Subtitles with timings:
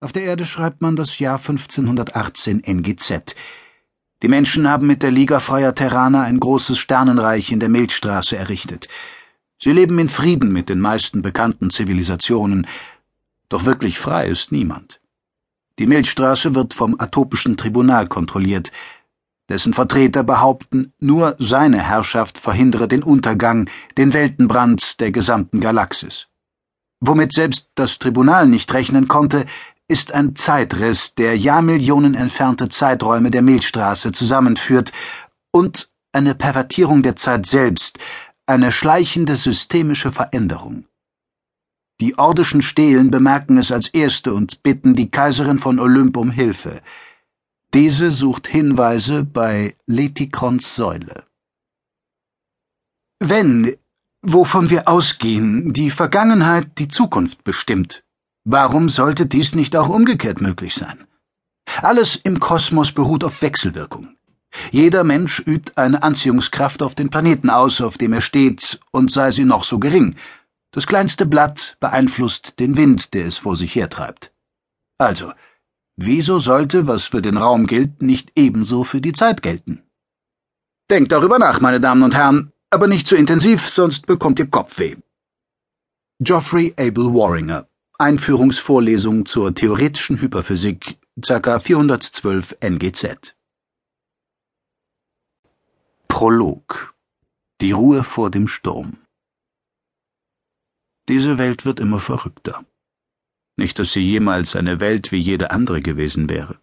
[0.00, 3.34] Auf der Erde schreibt man das Jahr 1518 NGZ.
[4.22, 8.86] Die Menschen haben mit der Liga Freier Terraner ein großes Sternenreich in der Milchstraße errichtet.
[9.60, 12.68] Sie leben in Frieden mit den meisten bekannten Zivilisationen,
[13.48, 15.00] doch wirklich frei ist niemand.
[15.80, 18.70] Die Milchstraße wird vom Atopischen Tribunal kontrolliert,
[19.48, 26.28] dessen Vertreter behaupten, nur seine Herrschaft verhindere den Untergang, den Weltenbrand der gesamten Galaxis.
[27.00, 29.46] Womit selbst das Tribunal nicht rechnen konnte,
[29.88, 34.92] ist ein Zeitriss, der Jahrmillionen entfernte Zeiträume der Milchstraße zusammenführt
[35.50, 37.98] und eine Pervertierung der Zeit selbst,
[38.46, 40.84] eine schleichende systemische Veränderung.
[42.00, 46.80] Die ordischen Stelen bemerken es als erste und bitten die Kaiserin von Olymp um Hilfe.
[47.74, 51.24] Diese sucht Hinweise bei Letikrons Säule.
[53.20, 53.74] Wenn,
[54.22, 58.04] wovon wir ausgehen, die Vergangenheit die Zukunft bestimmt,
[58.50, 61.06] Warum sollte dies nicht auch umgekehrt möglich sein?
[61.82, 64.16] Alles im Kosmos beruht auf Wechselwirkung.
[64.70, 69.32] Jeder Mensch übt eine Anziehungskraft auf den Planeten aus, auf dem er steht, und sei
[69.32, 70.16] sie noch so gering.
[70.70, 74.32] Das kleinste Blatt beeinflusst den Wind, der es vor sich hertreibt.
[74.96, 75.34] Also,
[75.96, 79.82] wieso sollte, was für den Raum gilt, nicht ebenso für die Zeit gelten?
[80.90, 84.96] Denkt darüber nach, meine Damen und Herren, aber nicht zu intensiv, sonst bekommt ihr Kopfweh.
[86.20, 87.67] Geoffrey Abel Warringer
[88.00, 91.58] Einführungsvorlesung zur theoretischen Hyperphysik, ca.
[91.58, 93.34] 412 NGZ.
[96.06, 96.94] Prolog
[97.60, 98.98] Die Ruhe vor dem Sturm
[101.08, 102.64] Diese Welt wird immer verrückter.
[103.56, 106.60] Nicht, dass sie jemals eine Welt wie jede andere gewesen wäre.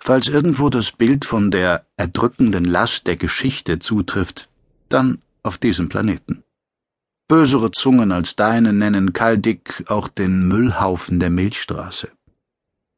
[0.00, 4.48] Falls irgendwo das Bild von der erdrückenden Last der Geschichte zutrifft,
[4.88, 6.41] dann auf diesem Planeten.
[7.32, 12.10] Bösere Zungen als deine nennen Kaldick auch den Müllhaufen der Milchstraße.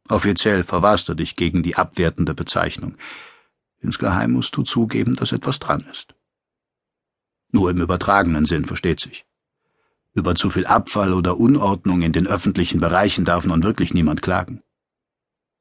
[0.09, 2.97] Offiziell verwahrst du dich gegen die abwertende Bezeichnung.
[3.81, 6.17] Insgeheim musst du zugeben, dass etwas dran ist.
[7.53, 9.25] Nur im übertragenen Sinn, versteht sich.
[10.15, 14.65] Über zu viel Abfall oder Unordnung in den öffentlichen Bereichen darf nun wirklich niemand klagen.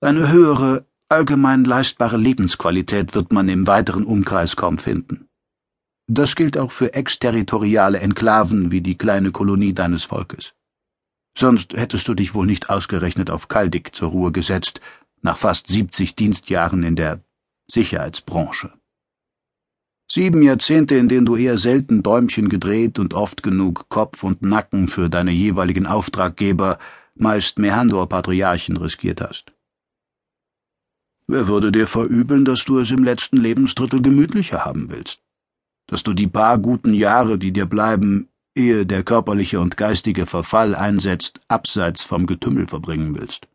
[0.01, 5.29] Eine höhere, allgemein leistbare Lebensqualität wird man im weiteren Umkreis kaum finden.
[6.07, 10.53] Das gilt auch für exterritoriale Enklaven wie die kleine Kolonie deines Volkes.
[11.37, 14.81] Sonst hättest du dich wohl nicht ausgerechnet auf Kaldik zur Ruhe gesetzt,
[15.21, 17.21] nach fast siebzig Dienstjahren in der
[17.67, 18.71] Sicherheitsbranche.
[20.11, 24.87] Sieben Jahrzehnte, in denen du eher selten Däumchen gedreht und oft genug Kopf und Nacken
[24.87, 26.77] für deine jeweiligen Auftraggeber,
[27.15, 29.53] meist Mehandor-Patriarchen riskiert hast.
[31.25, 35.22] Wer würde dir verübeln, dass du es im letzten Lebensdrittel gemütlicher haben willst?
[35.93, 40.73] Dass du die paar guten Jahre, die dir bleiben, ehe der körperliche und geistige Verfall
[40.73, 43.47] einsetzt, abseits vom Getümmel verbringen willst.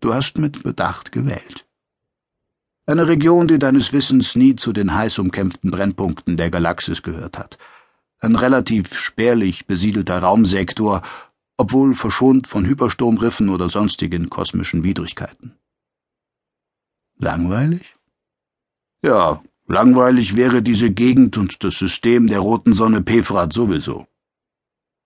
[0.00, 1.66] Du hast mit Bedacht gewählt.
[2.86, 7.58] Eine Region, die deines Wissens nie zu den heiß umkämpften Brennpunkten der Galaxis gehört hat.
[8.18, 11.02] Ein relativ spärlich besiedelter Raumsektor,
[11.58, 15.54] obwohl verschont von Hypersturmriffen oder sonstigen kosmischen Widrigkeiten.
[17.18, 17.94] Langweilig?
[19.02, 24.06] Ja, Langweilig wäre diese Gegend und das System der roten Sonne Pefrat sowieso.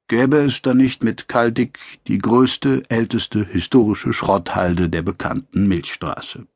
[0.09, 1.79] Gäbe es da nicht mit Kaldik
[2.09, 6.47] die größte, älteste historische Schrotthalde der bekannten Milchstraße.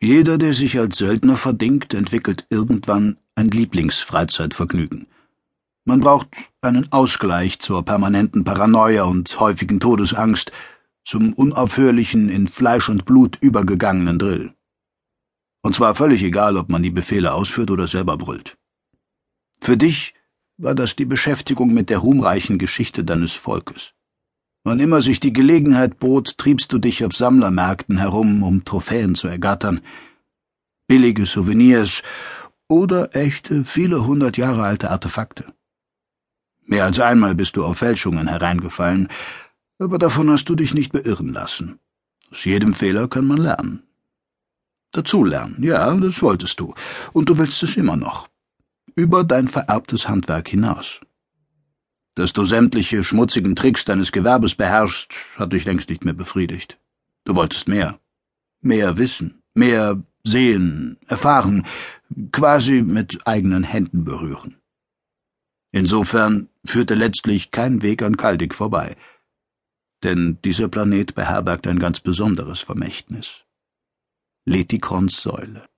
[0.00, 5.08] Jeder, der sich als Söldner verdingt, entwickelt irgendwann ein Lieblingsfreizeitvergnügen.
[5.84, 6.28] Man braucht
[6.60, 10.52] einen Ausgleich zur permanenten Paranoia und häufigen Todesangst,
[11.04, 14.54] zum unaufhörlichen in Fleisch und Blut übergegangenen Drill.
[15.62, 18.56] Und zwar völlig egal, ob man die Befehle ausführt oder selber brüllt.
[19.60, 20.14] Für dich
[20.56, 23.92] war das die Beschäftigung mit der ruhmreichen Geschichte deines Volkes.
[24.64, 29.28] Wann immer sich die Gelegenheit bot, triebst du dich auf Sammlermärkten herum, um Trophäen zu
[29.28, 29.80] ergattern,
[30.86, 32.02] billige Souvenirs
[32.68, 35.44] oder echte, viele hundert Jahre alte Artefakte.
[36.64, 39.08] Mehr als einmal bist du auf Fälschungen hereingefallen,
[39.78, 41.78] aber davon hast du dich nicht beirren lassen.
[42.30, 43.87] Aus jedem Fehler kann man lernen.
[44.92, 46.74] Dazulernen, ja, das wolltest du.
[47.12, 48.28] Und du willst es immer noch.
[48.94, 51.00] Über dein vererbtes Handwerk hinaus.
[52.14, 56.78] Dass du sämtliche schmutzigen Tricks deines Gewerbes beherrschst, hat dich längst nicht mehr befriedigt.
[57.24, 58.00] Du wolltest mehr.
[58.60, 61.64] Mehr wissen, mehr sehen, erfahren,
[62.32, 64.56] quasi mit eigenen Händen berühren.
[65.70, 68.96] Insofern führte letztlich kein Weg an Kaldik vorbei.
[70.02, 73.44] Denn dieser Planet beherbergt ein ganz besonderes Vermächtnis.
[74.48, 75.68] Letikrons Säule.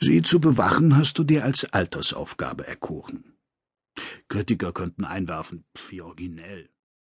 [0.00, 3.38] Sie zu bewachen hast du dir als Altersaufgabe erkoren.
[4.28, 6.70] Kritiker könnten einwerfen, wie originell.